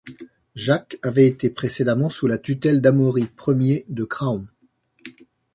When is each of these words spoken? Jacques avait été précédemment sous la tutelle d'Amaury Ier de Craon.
Jacques 0.55 0.97
avait 1.03 1.27
été 1.27 1.51
précédemment 1.51 2.09
sous 2.09 2.25
la 2.25 2.39
tutelle 2.39 2.81
d'Amaury 2.81 3.27
Ier 3.49 3.85
de 3.87 4.03
Craon. 4.03 4.47